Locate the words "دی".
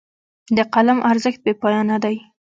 2.03-2.15